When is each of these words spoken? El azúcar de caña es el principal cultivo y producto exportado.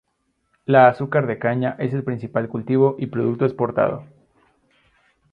El 0.65 0.77
azúcar 0.77 1.27
de 1.27 1.37
caña 1.37 1.75
es 1.77 1.93
el 1.93 2.03
principal 2.03 2.49
cultivo 2.49 2.95
y 2.97 3.05
producto 3.05 3.45
exportado. 3.45 4.03